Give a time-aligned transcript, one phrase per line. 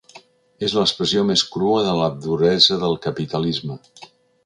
[0.67, 3.83] És l’expressió més crua de la duresa del capitalisme.